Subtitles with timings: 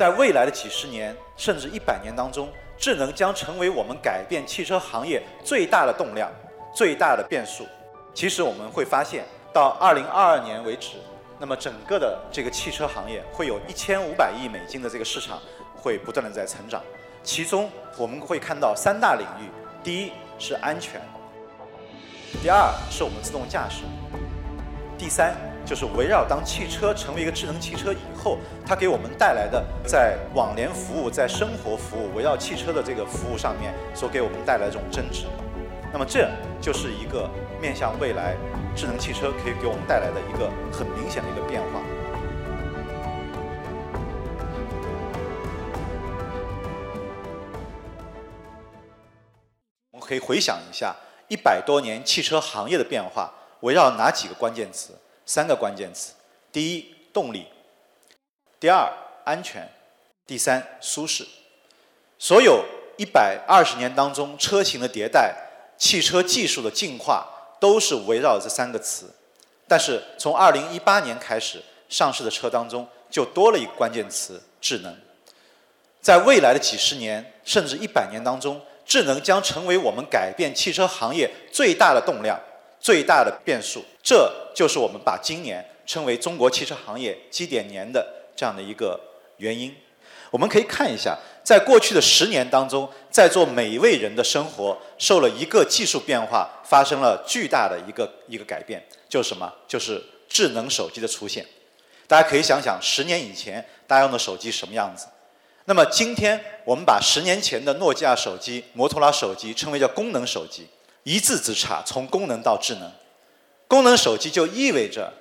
[0.00, 6.32] 在未来的几十年甚至一百年当中，智能将成为我们改变汽车行业最大的动量、
[6.74, 7.66] 最大的变数。
[8.14, 10.92] 其实我们会发现，到二零二二年为止，
[11.38, 15.38] 那么整个的这个汽车行业会有一千五百亿美金的这个市场
[15.76, 16.82] 会不断的在成长。
[17.22, 19.50] 其中我们会看到三大领域：
[19.84, 20.98] 第一是安全，
[22.40, 23.82] 第二是我们自动驾驶，
[24.96, 35.26] 第三就是围绕当汽车成为一个智能汽车以后，它给我们带来的在网联服务、在生活服务、围绕汽车的这个服务上面所给我们带来这种增值。
[35.92, 36.28] 那么这
[36.60, 37.28] 就是一个
[37.60, 38.36] 面向未来
[38.76, 41.80] 智能汽车可以给我们带来的一个很明显的一个变化。
[49.92, 50.94] 我们可以回想一下
[51.28, 54.94] 一百多年汽车行业的变化，围绕哪几个关键词？
[55.30, 56.12] 三个关键词：
[56.50, 57.44] 第一，动力；
[58.58, 58.92] 第二，
[59.24, 59.62] 安全；
[60.26, 61.24] 第三，舒适。
[62.18, 62.64] 所有
[62.96, 65.32] 一百二十年当中车型的迭代。
[65.78, 67.26] 汽车技术的进化
[67.60, 69.08] 都是围绕这三个词，
[69.68, 74.94] 但是从二零一八年开始上市的车当中就多了一个关键词——智能。
[76.02, 82.38] 在未来的几十年甚至一百年当中，智能将成为我们改变汽车行业最大的动量、
[82.80, 83.84] 最大的变数。
[84.02, 88.98] 这就是我们把今年称为中国汽车行业基点年的这样的一个
[89.36, 89.74] 原因。
[90.30, 91.18] 我们可以看一下。
[91.42, 99.52] 在过去的十年当中，在座每一位人的生活受了一个技术变化，发生了巨大的一个一个改变，就是什么？
[99.66, 101.44] 就是智能手机的出现。
[102.06, 105.06] 大家可以想想，十年以前大家用的手机什么样子？
[105.64, 110.68] 那么今天我们把十年前的诺基亚手机、摩托罗拉手机称为叫功能手机，
[111.02, 112.90] 一字之差，从功能到智能。
[113.66, 115.12] 功能手机就意味着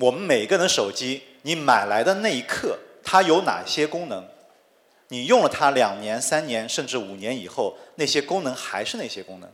[0.00, 4.26] 我们每个人的手机，你买来的那一刻，它有哪些功能？
[5.08, 9.50] 你用了它两年、三年，甚至五年以后，那些功能还是那些功能。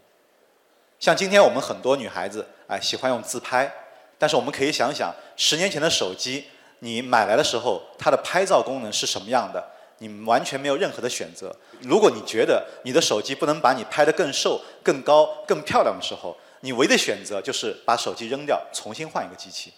[1.00, 3.70] 像今天我们很多女孩子啊喜欢用自拍，
[4.18, 6.44] 但是我们可以想想，十年前的手机，
[6.78, 9.62] 你买来的时候，它的拍照功能是什么样的？
[9.98, 11.54] 你完全没有任何的选择。
[11.80, 19.72] 如果你觉得你的手机不能把你拍得更瘦、更高、更漂亮的时候，你唯一的选择就是把手机扔掉，重新换一个机器。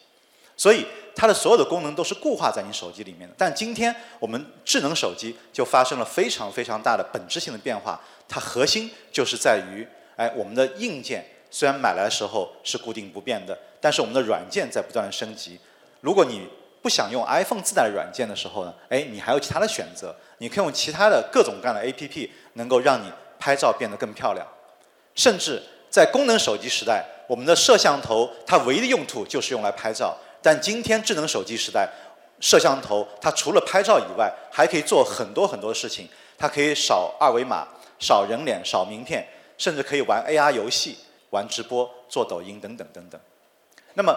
[0.56, 0.84] 所以
[1.14, 3.34] 它的所有的功能都是固化在你手机里面的。
[3.38, 8.00] 但今天我们智能手机就发生了非常非常大的本质性的变化。
[8.28, 9.86] 它核心就是在于，
[10.16, 15.60] 哎，我们的硬件虽然买来的时候是固定不变的，但是我们的软件在不断的升级。
[16.00, 16.48] 如果你
[16.80, 24.46] 不想用 iPhone 自带的软件的时候呢，哎，你还有其他的选择，你可以用其他的各种各样的 APP，能够让你拍照变得更漂亮。
[25.14, 30.16] 甚至在功能手机时代，我们的摄像头它唯一的用途就是用来拍照。
[30.40, 31.88] 但今天智能手机时代，
[32.40, 36.08] 摄像头它除了拍照以外，还可以做很多很多的事情。
[36.38, 37.66] 它可以扫二维码、
[37.98, 39.26] 扫人脸、扫名片，
[39.58, 40.96] 甚至可以玩 AR 游戏、
[41.30, 43.20] 玩直播、做抖音等等等等。
[43.94, 44.16] 那么，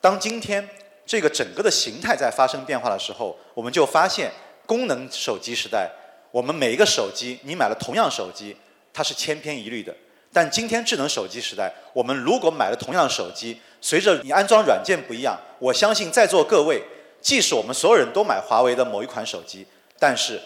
[0.00, 0.68] 当今天
[1.04, 4.30] 这个整个的形态在发生变化的时候，我们就发现，
[4.66, 5.90] 功能手机时代，
[6.30, 8.56] 我们每一个手机，你买了同样手机，
[8.92, 9.94] 它是千篇一律的。
[10.32, 16.82] 但今天智能手机时代，我们如果买了同样手机，随着你安装软件不一样，我相信在座各位，
[17.20, 19.66] 即使我们所有人都买华为的某一款手机，
[19.98, 20.40] 但是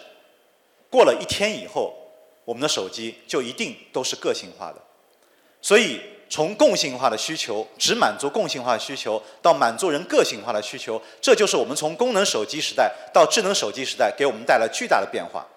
[0.89, 1.93] 过了一天以后，
[2.43, 4.81] 我们的手机就一定都是个性化的。
[5.61, 15.47] 所以，从共性化的需求只满足共性化需求，到满足人个性化的需求，这就是我们从功能手机时代到智能手机时代给我们带来巨大的变化。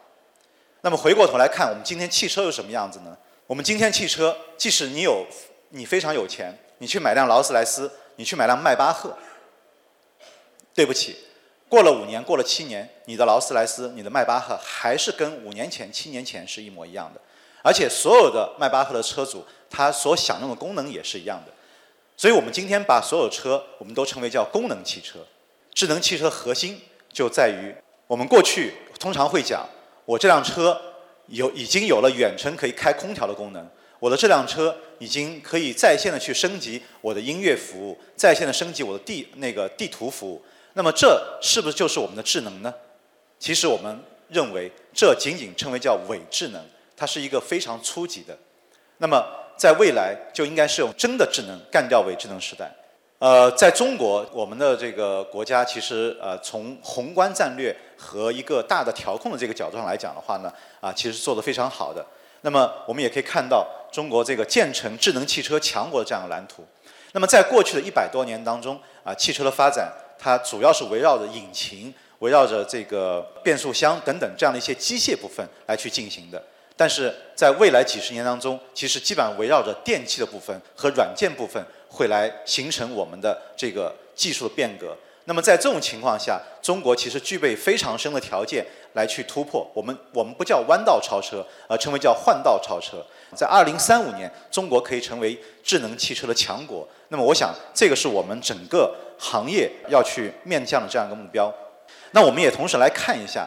[0.83, 3.17] 那么回过头来看，我们今天汽车又什么样子呢？
[3.47, 5.27] 我们今天汽车，即使你有
[5.71, 9.15] 你非常有钱，你去买辆劳斯莱斯，你去买辆迈巴赫，
[10.73, 11.17] 对不起，
[11.69, 17.21] 过了五年，过了七年，你的劳斯莱斯、你的迈巴赫还是跟五年前、七年前是一模一样的，
[17.63, 21.53] 而且所有的迈巴赫的车主，他所享用的功能也是一样的。
[22.17, 25.19] 所以我们今天把所有车，我们都称为叫功能汽车。
[25.73, 26.81] 智能汽车核心
[27.13, 27.75] 就在于，
[28.07, 29.69] 我们过去通常会讲，
[30.05, 30.81] 我这辆车。
[31.33, 33.65] 有已经有了远程可以开空调的功能，
[34.01, 40.43] 我的这辆车已经可以在线的去升级我的音乐服务，在线的升级我的地那个地图服务。
[40.73, 42.75] 那么这是不是就是我们的智能呢？
[43.39, 43.97] 其实我们
[44.27, 46.61] 认为这仅仅称为叫伪智能，
[47.01, 48.37] 它是一个非常初级的。
[48.99, 49.25] 那么
[49.57, 52.71] 在未来就应该是用真的智能干掉伪智能时代。
[53.19, 62.05] 呃，在中国，我们的这个国家其实呃，从宏观战略和一个大的调控的这个角度上来讲的话呢，啊，其实做得非常好的。
[62.43, 66.63] 那么我们也可以看到中国这个建成智能汽车强国的这样的蓝图。
[67.13, 76.43] 那么在过去的一百多年当中，啊，汽车的发展它主要是围绕着引擎、围绕着这个变速箱等等这样的一些机械部分来去进行的。
[76.81, 84.97] 但是在未来几十年当中，其实基本上围绕着电气的部分和软件部分会来形成我们的这个技术的变革。
[85.27, 89.71] 那么在这种情况下，中国其实具备非常深的条件来去突破。
[89.75, 93.05] 我们我们不叫弯道超车，而称为叫换道超车。
[93.37, 96.89] 在二零三五年，中国可以成为智能汽车的强国。
[97.09, 101.53] 那么我想，这个是我们整个行业要去面向的这样一个目标。
[102.13, 103.47] 那我们也同时来看一下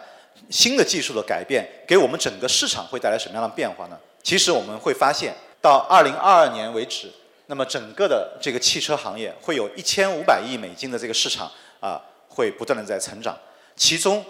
[0.49, 3.97] 新的技术的改变给我们整个市场会带来什么样的变化呢？
[4.21, 7.11] 其实我们会发现，到二零二二年为止，
[7.47, 11.51] 那么整个的这个汽车行业会有一千五百亿美金的这个市场。
[11.83, 13.37] 啊，会不断的在成长，
[13.75, 14.23] 其中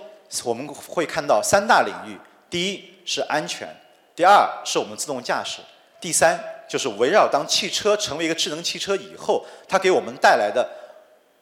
[0.44, 2.18] 我们会看到三大领域：
[2.50, 3.68] 第一是安全，
[4.16, 5.60] 第二是我们自动驾驶，
[6.02, 10.68] 第三就是围绕当汽车成为一个智能汽车以后，它给我们带来的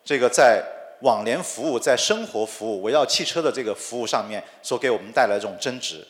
[0.03, 0.61] 这个在
[1.01, 6.05] 网联服务、在生活服务、围绕汽车的这个服务上面所给我们带来这种增值。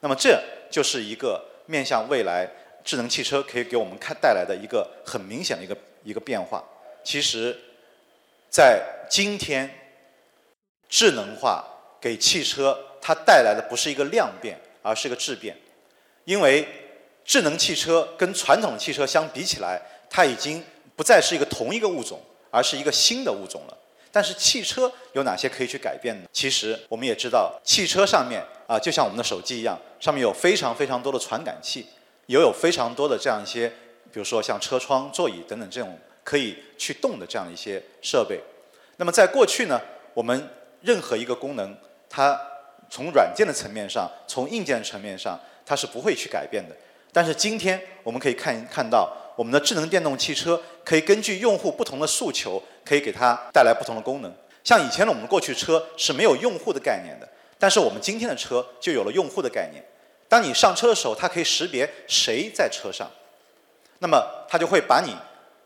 [0.00, 0.40] 那么这
[0.70, 2.48] 就是一个面向未来
[2.84, 6.62] 智能汽车可以给我们看带来的一个很明显的一个一个变化。
[7.02, 7.58] 其实。
[8.54, 9.70] 在今天，
[10.86, 11.64] 智能化
[11.98, 15.56] 给汽车它带来的不是一个量变，而是一个质变。
[16.26, 16.68] 因为
[17.24, 19.80] 智能汽车跟传统汽车相比起来，
[20.10, 20.62] 它已经
[20.94, 23.78] 不再是一个同一个物种，而是一个新的物种了。
[24.12, 26.28] 但是汽车有哪些可以去改变呢？
[26.32, 31.86] 其实我们也知道，汽车上面啊，就像我们的手机一样，上面有非常非常多的传感器，
[32.26, 33.68] 也有非常多的这样一些，
[34.12, 35.98] 比如说像车窗、座椅等等这种。
[36.24, 38.40] 可以去动的这样一些设备，
[38.96, 39.80] 那么在过去呢，
[40.14, 40.48] 我们
[40.82, 41.76] 任何一个功能，
[42.08, 42.40] 它
[42.88, 45.36] 从软件的层面上，从硬件层面上，
[45.66, 46.76] 它是不会去改变的。
[47.12, 54.32] 但是今天我们可以看看到，我们的智能电动汽车可以根据用户不同的诉求，可以给它带来不同的功能。
[54.64, 59.82] 像以前的我们过去车是没有用户的概念的，但是我们今天的车就有了用户的概念。
[60.28, 63.10] 当你上车的时候，它可以识别谁在车上，
[63.98, 65.14] 那么它就会把你。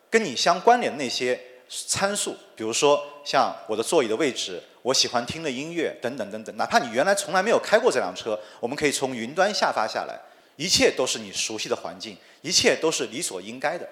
[0.09, 1.39] 跟你相关联的那些
[1.69, 10.19] 参数，比如说像我的座椅的位置，我喜欢听的音乐等等等等，哪怕你原来从来没有开过这辆车，我们可以从云端下发下来，
[10.55, 13.87] 一切都是你熟悉的环境，一切都是理所应该的。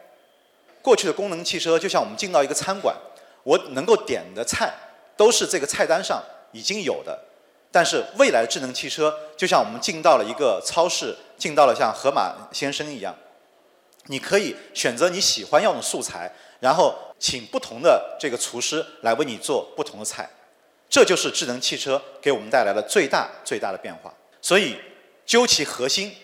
[0.85, 2.95] 过去的功能汽车就像我们进到一个餐馆，
[3.43, 4.71] 我能够点的菜
[5.17, 6.23] 都是这个菜单上
[6.53, 7.19] 已经有的，
[7.73, 13.17] 但是未来的智能汽车就像我们进到了一个超市，进到了像盒马先生一样。
[14.09, 20.29] 你可以选择你喜欢用的素材，然后请不同的这个厨师来为你做不同的菜，
[20.91, 24.13] 这就是智能汽车给我们带来的最大最大的变化。
[24.43, 24.77] 所以，
[25.25, 26.15] 究其核心，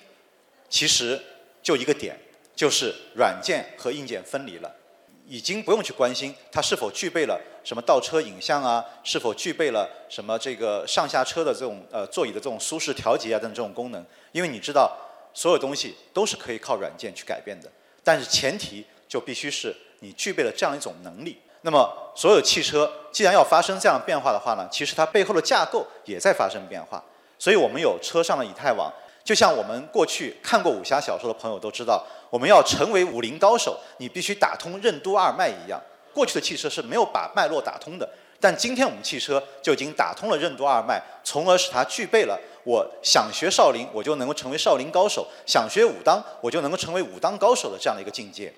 [0.69, 1.19] 其实
[1.63, 2.21] 就一个点，
[2.61, 4.71] 就是软件和硬件分离了，
[5.27, 14.95] 已经不用去关心它是否具备了什么倒车影像啊，是否具备了什么这个上下车的这种呃座椅的这种舒适调节啊等这种功能，因为你知道。
[15.33, 17.71] 所有东西都是可以靠软件去改变的，
[18.05, 21.41] 但是前提就必须是你具备了这样一种能力。
[21.63, 27.03] 那么，所有汽车既然要发生这样的变化的话呢，其实它背后的架构也在发生变化。
[27.39, 28.93] 所以我们有车上的以太网，
[29.31, 35.81] 就像我们过去看过武侠小说的朋友都知道，我们要成为武林高手，你必须打通任督二脉一样。
[36.13, 38.09] 过去的汽车是没有把脉络打通的，
[38.41, 42.37] 但今天我们汽车就已经打通了任督二脉，从而使它具备了。
[42.65, 48.53] 我想学少林，我就能够成为少林高手；想学武当，我就能够成为武当高手的这样的一个境界。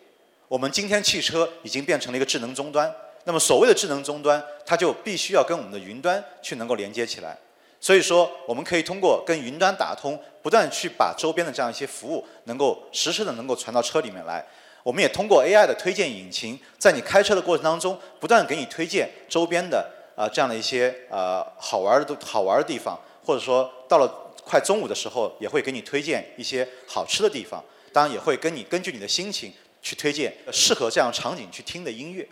[0.49, 2.91] 我们今天汽车已经变成了一个智能终端，
[3.25, 7.37] 那么所谓的智能终端，它就必须要跟我们的云端去能够连接起来。
[7.79, 14.45] 所以说，我们可以通过跟云端打通，不断去把周边的这样一些服务能够实时的能够传到车里面来。
[14.83, 22.99] 我们也通过 AI 的推荐引擎，在你开车的过程当中，不断给你推荐周边的啊这样的一些呃好玩的好玩的地方。
[23.25, 24.09] 或者说到了
[24.45, 32.29] 快中午的时候，也会给你推荐一些好吃的地方，当然也会跟你根据你的心情去推荐适合这样场景去听的音乐。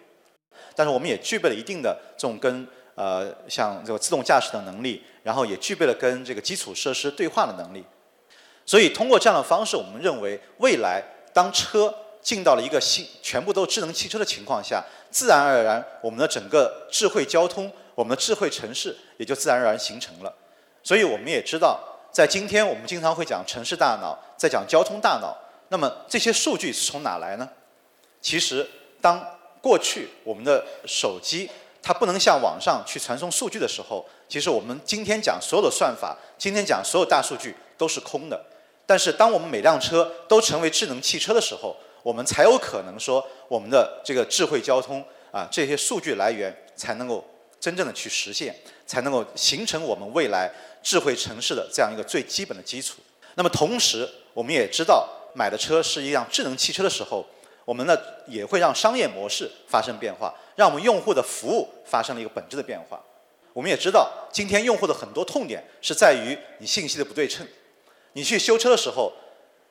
[0.74, 7.84] 但是我们也具备了一定的这种跟呃像这个自动驾驶的能力，然后也具备了跟这个基础设施对话的能力。
[8.64, 11.02] 所以通过这样的方式，我们认为未来
[11.32, 20.32] 当车进到了一个新全部都智能汽车的情况下，自然而然我们的整个智慧交通、我们的智慧城市也就自然而然形成了。
[20.82, 21.80] 所以我们也知道，
[22.12, 25.36] 在今天我们经常会讲城市大脑，在讲交通大脑。
[25.68, 27.48] 那么这些数据是从哪来呢？
[28.20, 28.68] 其实，
[29.00, 29.24] 当
[29.60, 31.48] 过去我们的手机
[31.82, 38.40] 它不能向网上去传送数据的时候，其实我们今天讲所有的算法，今天讲所有大数据都是空的。
[38.86, 47.24] 但是当我们每辆车都成为智能汽车的时候，我们才有可能说我们的这个智慧交通啊这些数据来源才能够
[47.60, 48.54] 真正的去实现，
[48.86, 50.50] 才能够形成我们未来
[50.82, 52.96] 智慧城市的这样一个最基本的基础。
[53.36, 57.24] 那么同时，我们也知道，买的车是一辆智能汽车的时候，
[57.70, 57.96] 我们呢
[58.26, 63.00] 也会让商业模式发生变化，让我们用户的服务发生了一个本质的变化。
[63.52, 67.46] 我们也知道，今天用户的很多痛点是在于你信息的不对称。
[68.14, 69.12] 你去修车的时候，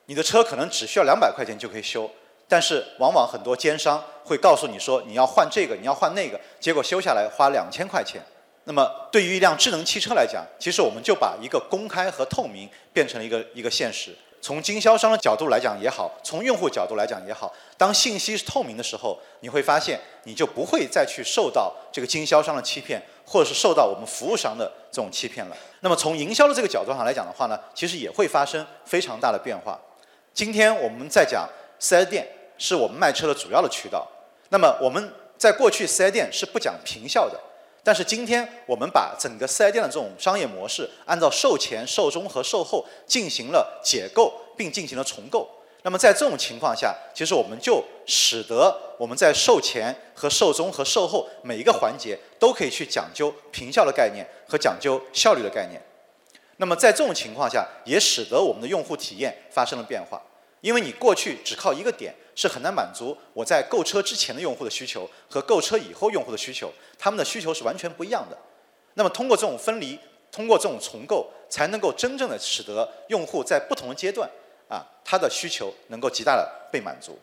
[0.06, 2.10] 你的车可能只需要两百块钱就可以修，
[2.48, 8.22] 但是往往很多奸商会告诉你说你要换这个，你要换那个，结果修下来花两千块钱。
[8.64, 14.16] 那么对于一辆智能汽车来讲，其实我们就把一个公开和透明变成了一个一个现实。
[14.40, 25.56] 从经销商的角度来讲也好，从用户角度来讲也好，当信息是透明的时候，你会发现你就不会再去受到这个经销商的欺骗，或者是受到我们服务商的这种欺骗了。
[25.80, 29.78] 那么从营销的这个角度上来讲的话呢，其实也会发生非常大的变化。
[30.32, 34.08] 今天我们在讲四 S 店是我们卖车的主要的渠道，
[34.48, 37.38] 那么我们在过去四 S 店是不讲平效的。
[37.82, 45.48] 但是今天我们把整个四 S 店的这种商业模式，按照售前、售中和售后进行了解构，并进行了重构。
[45.82, 55.80] 那么在这种情况下，其实我们就使得我们在售前和售中和售后每一个环节都可以去讲究平效的概念和讲究效率的概念。
[56.58, 60.20] 那么在这种情况下，也使得我们的用户体验发生了变化。
[60.60, 68.36] 因为你过去只靠一个点是很难满足我在购车之前的用户的需求和购车以后用户的需求，他们的需求是完全不一样的。
[68.94, 69.98] 那么通过这种分离，
[70.30, 74.28] 通过这种重构，才能够真正的使得用户在不同的阶段
[74.68, 77.18] 啊，他的需求能够极大的被满足。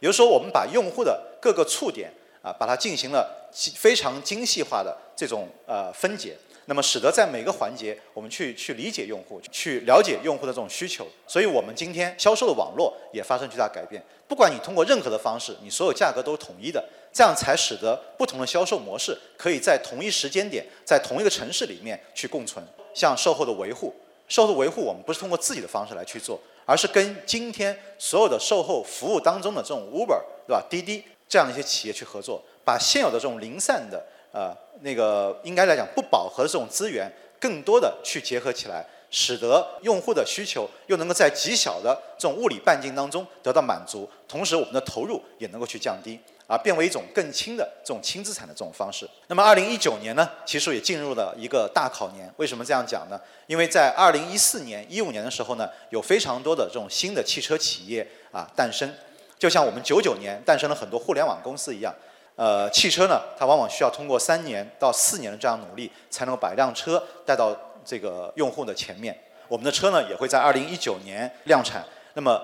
[0.00, 6.36] 比如说，我们把用户的各个触点啊，把它进行了非常精细化的这种呃分解。
[6.68, 11.06] 那么，使得在每个环节，我们去去理解用户，去了解用户的这种需求。
[11.26, 14.04] 所以我们今天销售的网络也发生巨大改变。
[14.28, 22.62] 不管你通过任何的方式，你所有价格都是统一的，这样才使得不同的销售模式可以在同一时间点，在同一个城市里面去共存。
[22.92, 23.94] 像售后的维护，
[24.28, 34.04] 售后维护我们不是通过自己的方式来去做，而是跟今天所有的售后服务当中的这种 Uber 对吧、滴滴这样一些企业去合作，把现有的这种零散的。
[34.32, 49.08] 呃，那个应该来讲不饱和的这种资源，更多的去结合起来，使得用户的需求又能够在极小的这种物理半径当中得到满足，同时我们的投入也能够去降低，啊变为一种更轻的这种轻资产的这种方式。
[49.28, 52.30] 那么，二零一九年呢，其实也进入了一个大考年。
[52.36, 53.18] 为什么这样讲呢？
[53.46, 58.92] 因为在二零一四年、一五年的时候呢，有非常多的这种新的汽车企业啊诞生，
[59.38, 61.94] 就像我们九九年诞生了很多互联网公司一样。
[62.38, 67.52] 呃，汽车呢，它往往需要通过三年到四年的这样努力，才能够把一辆车带到
[67.84, 69.18] 这个用户的前面。
[69.48, 71.84] 我们的车呢，也会在二零一九年量产。
[72.14, 72.40] 那么，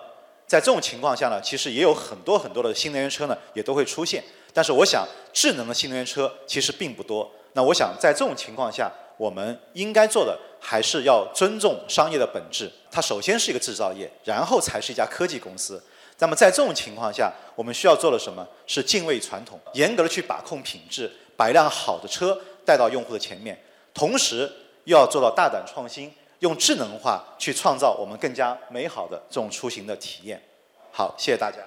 [0.49, 4.21] 在这种情况下呢，其实也有很多很多的新能源车呢，也都会出现。
[4.53, 7.31] 但是，我想智能的新能源车其实并不多。
[7.53, 12.69] 那我想在这种情况下，我们应该做的还是要尊重商业的本质。
[12.91, 15.81] 它首先是一个制造业，然后才是一家科技公司。
[16.19, 23.59] 那么在这种情况下，我们需要做的什么是敬畏传统，严格的去把控品质，把一辆好的车带到用户的前面，
[23.93, 24.51] 同时
[24.85, 30.41] 又要做到大胆创新，用智能化去创造我们更加美好的这种出行的体验。
[30.93, 31.59] 好，谢谢大家。